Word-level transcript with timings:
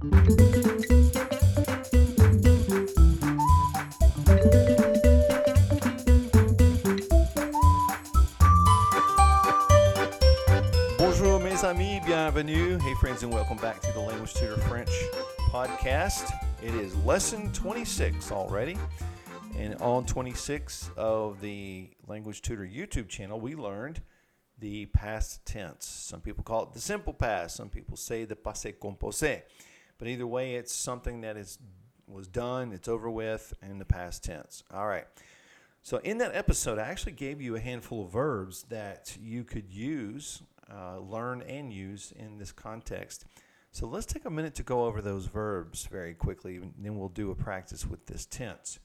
Bonjour, 0.00 0.18
mes 11.38 11.64
amis, 11.64 12.00
bienvenue. 12.06 12.78
Hey, 12.78 12.94
friends, 12.94 13.22
and 13.24 13.30
welcome 13.30 13.58
back 13.58 13.82
to 13.82 13.92
the 13.92 14.00
Language 14.00 14.32
Tutor 14.32 14.56
French 14.62 14.88
podcast. 15.50 16.32
It 16.62 16.74
is 16.74 16.96
lesson 17.04 17.52
26 17.52 18.32
already. 18.32 18.78
And 19.58 19.74
on 19.82 20.06
26 20.06 20.92
of 20.96 21.42
the 21.42 21.90
Language 22.08 22.40
Tutor 22.40 22.64
YouTube 22.64 23.10
channel, 23.10 23.38
we 23.38 23.54
learned 23.54 24.00
the 24.58 24.86
past 24.86 25.44
tense. 25.44 25.84
Some 25.84 26.22
people 26.22 26.42
call 26.42 26.62
it 26.62 26.72
the 26.72 26.80
simple 26.80 27.12
past, 27.12 27.56
some 27.56 27.68
people 27.68 27.98
say 27.98 28.24
the 28.24 28.36
passé 28.36 28.74
composé. 28.78 29.42
But 30.00 30.08
either 30.08 30.26
way, 30.26 30.54
it's 30.54 30.74
something 30.74 31.20
that 31.20 31.36
is 31.36 31.58
was 32.08 32.26
done, 32.26 32.72
it's 32.72 32.88
over 32.88 33.08
with 33.08 33.54
in 33.62 33.78
the 33.78 33.84
past 33.84 34.24
tense. 34.24 34.64
All 34.74 34.88
right. 34.88 35.04
So 35.82 35.98
in 35.98 36.18
that 36.18 36.34
episode, 36.34 36.78
I 36.78 36.88
actually 36.88 37.12
gave 37.12 37.40
you 37.40 37.54
a 37.54 37.60
handful 37.60 38.04
of 38.04 38.10
verbs 38.10 38.64
that 38.64 39.16
you 39.20 39.44
could 39.44 39.70
use, 39.70 40.42
uh, 40.72 40.98
learn 40.98 41.42
and 41.42 41.72
use 41.72 42.12
in 42.16 42.38
this 42.38 42.50
context. 42.50 43.26
So 43.72 43.86
let's 43.86 44.06
take 44.06 44.24
a 44.24 44.30
minute 44.30 44.56
to 44.56 44.62
go 44.62 44.86
over 44.86 45.00
those 45.00 45.26
verbs 45.26 45.86
very 45.86 46.14
quickly, 46.14 46.56
and 46.56 46.74
then 46.78 46.98
we'll 46.98 47.08
do 47.08 47.30
a 47.30 47.36
practice 47.36 47.86
with 47.86 48.06
this 48.06 48.26
tense. 48.26 48.80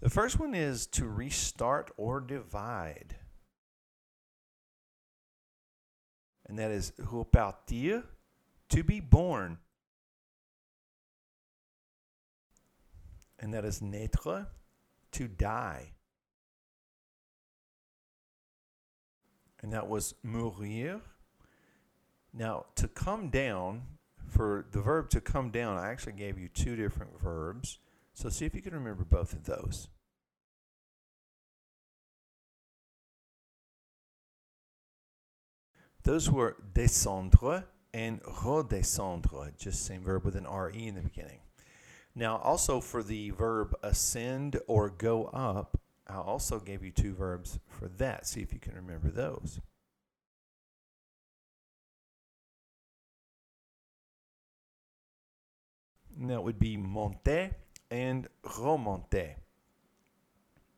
The 0.00 0.10
first 0.10 0.38
one 0.38 0.54
is 0.54 0.86
to 0.88 1.08
restart 1.08 1.90
or 1.96 2.20
divide. 2.20 3.16
And 6.46 6.58
that 6.58 6.70
is 6.70 6.92
repartir, 7.00 8.02
to 8.68 8.82
be 8.84 9.00
born. 9.00 9.58
And 13.38 13.52
that 13.52 13.64
is 13.64 13.80
naître, 13.80 14.46
to 15.12 15.28
die. 15.28 15.92
And 19.62 19.72
that 19.72 19.88
was 19.88 20.14
mourir. 20.24 21.00
Now, 22.32 22.66
to 22.76 22.88
come 22.88 23.30
down, 23.30 23.82
for 24.28 24.66
the 24.72 24.80
verb 24.80 25.10
to 25.10 25.20
come 25.20 25.50
down, 25.50 25.76
I 25.78 25.90
actually 25.90 26.14
gave 26.14 26.38
you 26.38 26.48
two 26.48 26.76
different 26.76 27.20
verbs. 27.20 27.78
So 28.14 28.28
see 28.28 28.46
if 28.46 28.54
you 28.54 28.62
can 28.62 28.74
remember 28.74 29.04
both 29.04 29.32
of 29.32 29.44
those. 29.44 29.88
Those 36.02 36.30
were 36.30 36.56
descendre 36.72 37.64
and 37.92 38.22
redescendre, 38.22 39.56
just 39.58 39.84
same 39.84 40.02
verb 40.02 40.24
with 40.24 40.36
an 40.36 40.46
RE 40.46 40.86
in 40.86 40.94
the 40.94 41.00
beginning. 41.00 41.40
Now, 42.18 42.38
also 42.38 42.80
for 42.80 43.02
the 43.02 43.28
verb 43.30 43.74
ascend 43.82 44.58
or 44.66 44.88
go 44.88 45.26
up, 45.26 45.78
I 46.08 46.14
also 46.14 46.58
gave 46.58 46.82
you 46.82 46.90
two 46.90 47.14
verbs 47.14 47.58
for 47.68 47.88
that. 47.88 48.26
See 48.26 48.40
if 48.40 48.54
you 48.54 48.58
can 48.58 48.74
remember 48.74 49.10
those. 49.10 49.60
That 56.18 56.42
would 56.42 56.58
be 56.58 56.78
monter 56.78 57.54
and 57.90 58.26
remonter. 58.42 59.34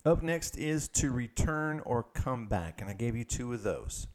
Up 0.05 0.25
next 0.25 0.59
is 0.59 0.89
to 0.89 1.13
return 1.13 1.81
or 1.85 2.03
come 2.03 2.49
back, 2.49 2.81
and 2.81 2.91
I 2.91 2.95
gave 2.95 3.15
you 3.15 3.23
two 3.23 3.53
of 3.53 3.63
those. 3.63 4.09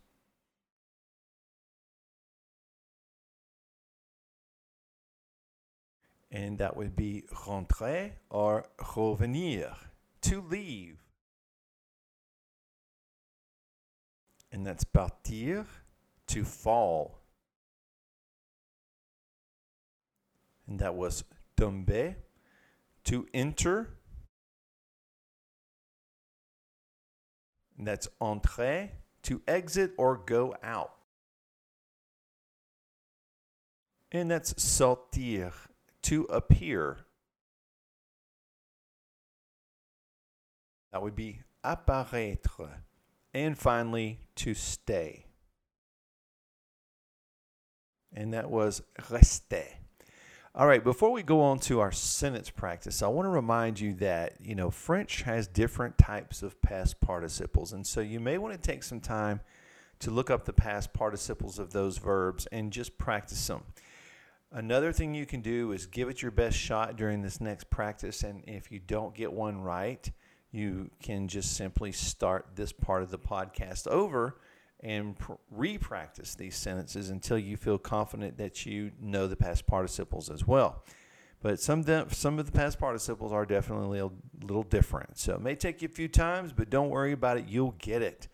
And 6.35 6.57
that 6.57 6.75
would 6.75 6.95
be 6.95 7.25
rentrer 7.31 8.11
or 8.31 8.65
revenir, 8.79 9.75
to 10.23 10.41
leave. 10.41 10.97
And 14.51 14.65
that's 14.65 14.83
partir, 14.83 15.67
to 16.27 16.43
fall. 16.43 17.19
And 20.65 20.79
that 20.79 20.95
was 20.95 21.23
tomber, 21.55 22.15
to 23.03 23.27
enter. 23.31 23.89
And 27.77 27.85
that's 27.85 28.07
entrer, 28.19 28.89
to 29.21 29.41
exit 29.47 29.91
or 29.99 30.17
go 30.17 30.55
out. 30.63 30.93
And 34.11 34.31
that's 34.31 34.53
sortir, 34.55 35.51
to 36.03 36.23
appear. 36.25 36.99
That 40.91 41.01
would 41.01 41.15
be 41.15 41.41
apparaître. 41.63 42.69
And 43.33 43.57
finally, 43.57 44.19
to 44.35 44.53
stay. 44.53 45.25
And 48.13 48.33
that 48.33 48.51
was 48.51 48.83
rester. 49.09 49.63
All 50.55 50.67
right, 50.67 50.83
before 50.83 51.11
we 51.11 51.23
go 51.23 51.41
on 51.41 51.57
to 51.61 51.79
our 51.79 51.91
sentence 51.91 52.51
practice, 52.51 53.01
I 53.01 53.07
want 53.07 53.25
to 53.25 53.31
remind 53.31 53.79
you 53.79 53.95
that, 53.95 54.33
you 54.39 54.53
know, 54.53 54.69
French 54.69 55.23
has 55.23 55.47
different 55.47 55.97
types 55.97 56.43
of 56.43 56.61
past 56.61 57.01
participles. 57.01 57.73
And 57.73 57.87
so 57.87 58.01
you 58.01 58.19
may 58.19 58.37
want 58.37 58.53
to 58.53 58.59
take 58.59 58.83
some 58.83 58.99
time 58.99 59.39
to 59.97 60.11
look 60.11 60.29
up 60.29 60.45
the 60.45 60.53
past 60.53 60.93
participles 60.93 61.57
of 61.57 61.73
those 61.73 61.97
verbs 61.97 62.45
and 62.51 62.71
just 62.71 62.99
practice 62.99 63.47
them. 63.47 63.63
Another 64.55 64.91
thing 64.91 65.15
you 65.15 65.25
can 65.25 65.41
do 65.41 65.71
is 65.71 65.87
give 65.87 66.09
it 66.09 66.21
your 66.21 66.29
best 66.29 66.55
shot 66.55 66.95
during 66.95 67.23
this 67.23 67.41
next 67.41 67.71
practice. 67.71 68.21
And 68.21 68.43
if 68.45 68.71
you 68.71 68.79
don't 68.79 69.15
get 69.15 69.33
one 69.33 69.59
right, 69.59 70.09
you 70.51 70.91
can 71.01 71.27
just 71.27 71.57
simply 71.57 71.91
start 71.91 72.49
this 72.53 72.71
part 72.71 73.01
of 73.01 73.09
the 73.09 73.17
podcast 73.17 73.87
over 73.87 74.39
and 74.79 75.17
pr- 75.17 75.33
re-practice 75.49 76.35
these 76.35 76.55
sentences 76.55 77.09
until 77.09 77.39
you 77.39 77.57
feel 77.57 77.79
confident 77.79 78.37
that 78.37 78.63
you 78.63 78.91
know 79.01 79.25
the 79.25 79.35
past 79.35 79.65
participles 79.65 80.29
as 80.29 80.45
well. 80.45 80.83
But 81.41 81.59
some 81.59 81.81
de- 81.81 82.05
some 82.11 82.37
of 82.37 82.45
the 82.45 82.51
past 82.51 82.77
participles 82.77 83.33
are 83.33 83.47
definitely 83.47 83.97
a 83.97 84.09
little 84.43 84.63
different. 84.63 85.17
So 85.17 85.33
it 85.33 85.41
may 85.41 85.55
take 85.55 85.81
you 85.81 85.87
a 85.87 85.91
few 85.91 86.07
times, 86.07 86.53
but 86.53 86.69
don't 86.69 86.91
worry 86.91 87.11
about 87.11 87.37
it. 87.37 87.45
You'll 87.47 87.75
get 87.79 88.03
it. 88.03 88.27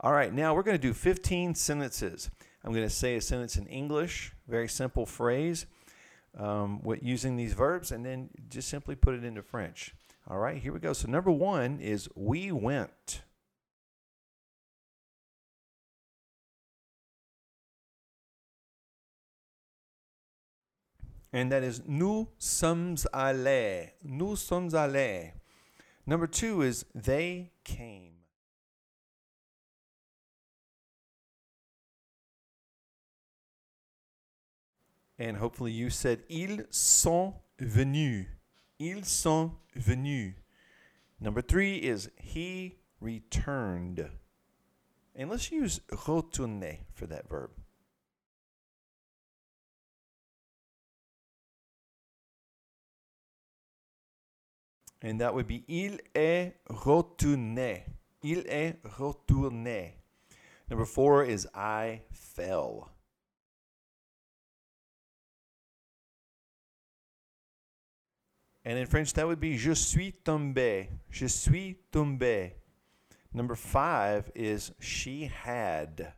All 0.00 0.12
right, 0.12 0.34
now 0.34 0.54
we're 0.54 0.64
going 0.64 0.76
to 0.76 0.82
do 0.82 0.92
15 0.92 1.54
sentences. 1.54 2.30
I'm 2.64 2.72
going 2.72 2.86
to 2.86 2.94
say 2.94 3.16
a 3.16 3.20
sentence 3.20 3.56
in 3.56 3.66
English, 3.66 4.32
very 4.46 4.68
simple 4.68 5.04
phrase, 5.04 5.66
um, 6.38 6.80
with 6.82 7.02
using 7.02 7.36
these 7.36 7.54
verbs, 7.54 7.90
and 7.90 8.06
then 8.06 8.30
just 8.48 8.68
simply 8.68 8.94
put 8.94 9.14
it 9.14 9.24
into 9.24 9.42
French. 9.42 9.94
All 10.28 10.38
right, 10.38 10.56
here 10.56 10.72
we 10.72 10.78
go. 10.78 10.92
So 10.92 11.08
number 11.08 11.30
one 11.30 11.80
is 11.80 12.08
we 12.14 12.52
went. 12.52 13.22
And 21.32 21.50
that 21.50 21.62
is 21.62 21.82
nous 21.86 22.28
sommes 22.38 23.06
allés. 23.12 23.92
Nous 24.04 24.36
sommes 24.36 24.74
allés. 24.74 25.32
Number 26.06 26.26
two 26.26 26.62
is 26.62 26.84
they 26.94 27.52
came. 27.64 28.21
And 35.22 35.36
hopefully 35.36 35.70
you 35.70 35.88
said 35.88 36.24
ils 36.28 36.64
sont 36.70 37.34
venus. 37.60 38.26
Ils 38.80 39.06
sont 39.06 39.52
venus. 39.76 40.34
Number 41.20 41.40
three 41.40 41.76
is 41.76 42.10
he 42.16 42.78
returned. 43.00 44.10
And 45.14 45.30
let's 45.30 45.52
use 45.52 45.80
retourner 46.08 46.80
for 46.92 47.06
that 47.06 47.28
verb. 47.28 47.50
And 55.00 55.20
that 55.20 55.34
would 55.34 55.46
be 55.46 55.62
il 55.68 55.98
est 56.16 56.54
retourné. 56.68 57.82
Il 58.24 58.42
est 58.48 58.82
retourné. 58.98 59.92
Number 60.68 60.84
four 60.84 61.22
is 61.22 61.46
I 61.54 62.00
fell. 62.10 62.90
And 68.64 68.78
in 68.78 68.86
French, 68.86 69.12
that 69.14 69.26
would 69.26 69.40
be 69.40 69.56
je 69.56 69.74
suis 69.74 70.12
tombé. 70.24 70.88
Je 71.10 71.26
suis 71.26 71.76
tombé. 71.92 72.52
Number 73.32 73.54
five 73.54 74.30
is 74.34 74.72
she 74.78 75.24
had. 75.24 76.12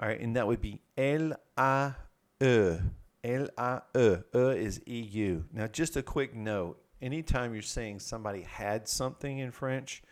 All 0.00 0.08
right, 0.08 0.20
and 0.20 0.36
that 0.36 0.46
would 0.46 0.60
be 0.60 0.80
L 0.96 1.32
A 1.56 1.94
E. 2.40 2.76
L 3.24 3.48
A 3.58 3.82
E. 3.96 4.16
E 4.32 4.38
is 4.56 4.80
EU. 4.86 5.42
Now, 5.52 5.66
just 5.66 5.96
a 5.96 6.02
quick 6.02 6.36
note 6.36 6.80
anytime 7.02 7.52
you're 7.52 7.62
saying 7.62 8.00
somebody 8.00 8.42
had 8.42 8.88
something 8.88 9.38
in 9.38 9.50
French, 9.50 10.02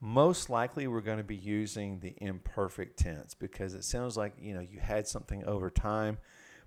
most 0.00 0.50
likely 0.50 0.86
we're 0.86 1.00
going 1.00 1.18
to 1.18 1.24
be 1.24 1.36
using 1.36 2.00
the 2.00 2.14
imperfect 2.18 2.98
tense 2.98 3.34
because 3.34 3.74
it 3.74 3.84
sounds 3.84 4.16
like 4.16 4.34
you 4.38 4.54
know 4.54 4.60
you 4.60 4.78
had 4.80 5.06
something 5.06 5.44
over 5.44 5.70
time 5.70 6.18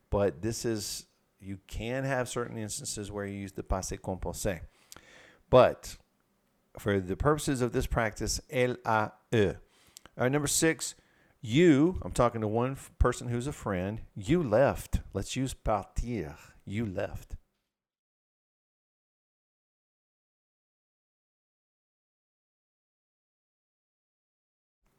but 0.10 0.42
this 0.42 0.66
is 0.66 1.06
you 1.40 1.60
can 1.68 2.04
have 2.04 2.30
certain 2.30 2.58
instances 2.58 3.12
where 3.12 3.26
you 3.26 3.38
use 3.38 3.52
the 3.52 3.64
passé 3.64 4.00
composé. 4.00 4.62
But 5.50 5.98
for 6.80 7.00
the 7.00 7.16
purposes 7.16 7.62
of 7.62 7.72
this 7.74 7.88
practice 7.88 8.40
l 8.50 8.76
a 8.86 9.12
e. 9.32 9.48
All 9.48 9.54
right 10.24 10.32
number 10.32 10.48
six 10.48 10.96
you 11.40 12.00
i'm 12.02 12.12
talking 12.12 12.42
to 12.42 12.48
one 12.48 12.76
person 12.98 13.28
who's 13.28 13.48
a 13.48 13.52
friend 13.52 14.02
you 14.16 14.42
left. 14.42 15.02
Let's 15.14 15.36
use 15.36 15.54
partir. 15.54 16.36
You 16.66 16.86
left 16.86 17.36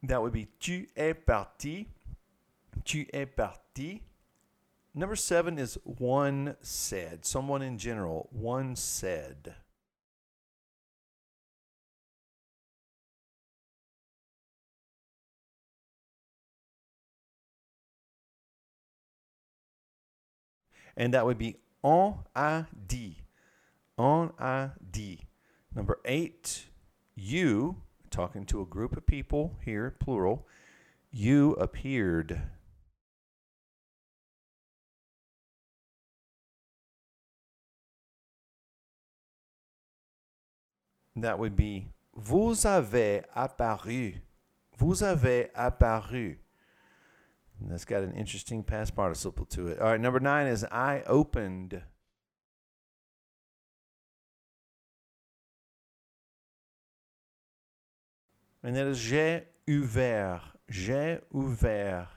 That 0.03 0.23
would 0.23 0.33
be 0.33 0.49
tu 0.61 0.87
es 0.97 1.17
parti. 1.27 1.89
Tu 2.85 3.07
es 3.13 3.27
parti. 3.37 4.03
Number 4.95 5.17
seven 5.17 5.59
is 5.59 5.79
one 5.85 6.57
said. 6.61 7.25
Someone 7.25 7.63
in 7.63 7.79
general. 7.79 8.29
One 8.33 8.77
said. 8.77 9.55
And 20.97 21.15
that 21.15 21.25
would 21.25 21.39
be 21.39 21.57
on 21.83 22.25
a 22.35 22.67
dit. 22.87 23.19
On 23.97 24.33
a 24.39 24.73
dit. 24.91 25.21
Number 25.75 26.01
eight, 26.05 26.67
you 27.15 27.83
talking 28.11 28.45
to 28.47 28.61
a 28.61 28.67
group 28.67 28.97
of 28.97 29.07
people 29.07 29.57
here, 29.65 29.97
plural, 29.99 30.47
you 31.11 31.53
appeared. 31.55 32.43
That 41.17 41.39
would 41.39 41.57
be 41.57 41.89
Vous 42.19 42.65
avez 42.65 43.23
apparu. 43.37 44.15
Vous 44.77 45.03
avez 45.03 45.51
apparu. 45.57 46.37
And 47.61 47.71
that's 47.71 47.85
got 47.85 48.03
an 48.03 48.13
interesting 48.13 48.63
past 48.63 48.95
participle 48.95 49.47
to 49.47 49.69
it. 49.69 49.81
All 49.81 49.91
right, 49.91 50.01
number 50.01 50.21
nine 50.21 50.47
is 50.47 50.65
I 50.65 51.03
opened. 51.07 51.83
And 58.69 58.77
that 58.77 58.87
is 58.87 58.99
j'ai 58.99 59.45
ouvert. 59.67 60.43
J'ai 60.69 61.21
ouvert. 61.35 62.09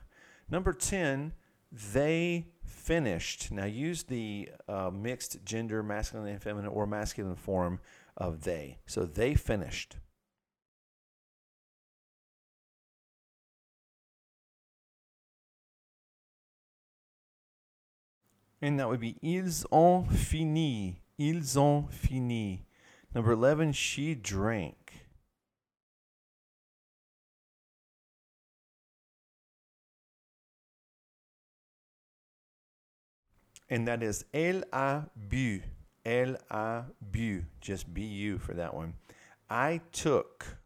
Number 0.50 0.74
10, 0.74 1.31
they 1.71 2.48
finished. 2.65 3.53
Now 3.53 3.63
use 3.63 4.03
the 4.03 4.50
uh, 4.68 4.92
mixed 4.94 5.45
gender, 5.45 5.81
masculine 5.81 6.27
and 6.27 6.42
feminine, 6.42 6.69
or 6.69 6.86
masculine 6.86 7.38
form 7.38 7.80
of 8.18 8.44
they. 8.44 8.80
So 8.86 9.06
they 9.06 9.33
finished. 9.33 9.95
And 18.62 18.77
that 18.77 18.89
would 18.89 19.00
be 19.00 19.15
ils 19.21 19.65
ont 19.71 20.12
fini. 20.12 21.00
Ils 21.18 21.56
ont 21.57 21.94
fini. 21.94 22.65
Number 23.15 23.31
11, 23.31 23.71
she 23.71 24.15
drank. 24.15 25.00
And 33.71 33.88
that 33.88 34.03
is 34.03 34.25
elle 34.33 34.63
a 34.73 35.03
bu. 35.15 35.62
Elle 36.06 36.38
a 36.51 36.83
bu. 37.01 37.44
Just 37.62 37.91
B 37.94 38.01
U 38.01 38.38
for 38.38 38.53
that 38.53 38.73
one. 38.73 38.94
I 39.50 39.79
took. 39.94 40.57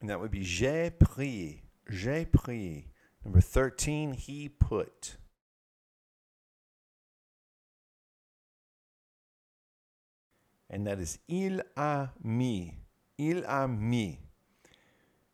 And 0.00 0.08
that 0.08 0.18
would 0.18 0.30
be 0.30 0.42
j'ai 0.42 0.90
pris. 0.90 1.60
J'ai 1.90 2.24
pris. 2.24 2.86
Number 3.24 3.40
13, 3.40 4.14
he 4.14 4.48
put. 4.48 5.16
And 10.70 10.86
that 10.86 10.98
is 11.00 11.18
il 11.28 11.60
a 11.76 12.10
mis. 12.22 12.74
Il 13.18 13.44
a 13.46 13.68
mis. 13.68 14.27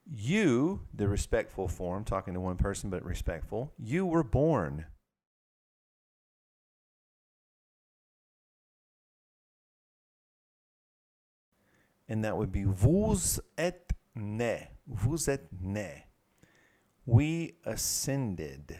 You, 0.07 0.83
the 0.93 1.09
respectful 1.09 1.67
form, 1.67 2.05
talking 2.05 2.35
to 2.35 2.41
one 2.41 2.57
person 2.57 2.91
but 2.91 3.05
respectful, 3.05 3.73
you 3.79 4.05
were 4.05 4.23
born. 4.23 4.87
And 12.09 12.23
that 12.25 12.37
would 12.37 12.53
be 12.53 12.65
vous 12.65 13.41
êtes 13.57 13.93
né. 14.17 14.69
Vous 14.87 15.27
êtes 15.27 15.49
né. 15.63 16.03
We 17.07 17.57
ascended 17.65 18.79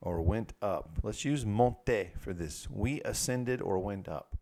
or 0.00 0.22
went 0.22 0.54
up. 0.62 0.98
Let's 1.02 1.24
use 1.24 1.44
monte 1.44 2.10
for 2.18 2.32
this. 2.32 2.68
We 2.70 3.02
ascended 3.02 3.60
or 3.60 3.78
went 3.78 4.08
up. 4.08 4.36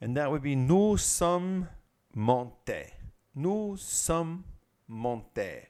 And 0.00 0.16
that 0.16 0.30
would 0.30 0.42
be 0.42 0.54
nous 0.54 0.96
sommes 0.98 1.68
montés. 2.16 2.90
Nous 3.34 3.76
sommes 3.76 4.44
montés. 4.90 5.66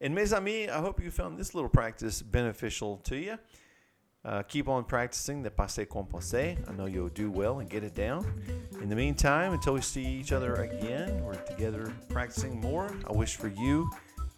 And 0.00 0.14
mes 0.14 0.32
amis, 0.32 0.68
I 0.68 0.78
hope 0.78 1.02
you 1.02 1.10
found 1.10 1.38
this 1.38 1.54
little 1.54 1.68
practice 1.68 2.22
beneficial 2.22 2.98
to 2.98 3.16
you. 3.16 3.38
Uh, 4.24 4.42
keep 4.42 4.68
on 4.68 4.84
practicing 4.84 5.42
the 5.42 5.50
passé 5.50 5.86
composé. 5.86 6.56
I 6.68 6.72
know 6.72 6.86
you'll 6.86 7.08
do 7.08 7.30
well 7.30 7.60
and 7.60 7.70
get 7.70 7.82
it 7.84 7.94
down. 7.94 8.26
In 8.82 8.88
the 8.88 8.96
meantime, 8.96 9.52
until 9.52 9.74
we 9.74 9.80
see 9.80 10.04
each 10.04 10.32
other 10.32 10.54
again, 10.54 11.24
we're 11.24 11.34
together 11.34 11.92
practicing 12.08 12.60
more. 12.60 12.94
I 13.08 13.12
wish 13.12 13.36
for 13.36 13.48
you 13.48 13.90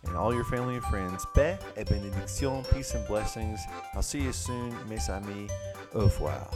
and 0.04 0.16
all 0.16 0.34
your 0.34 0.44
family 0.44 0.76
and 0.76 0.84
friends 0.84 1.26
paix 1.34 1.62
et 1.76 1.86
bénédiction, 1.88 2.62
peace 2.72 2.94
and 2.94 3.06
blessings. 3.06 3.60
I'll 3.94 4.02
see 4.02 4.20
you 4.20 4.32
soon, 4.32 4.74
mes 4.88 5.08
amis. 5.08 5.50
Au 5.94 6.00
revoir. 6.00 6.50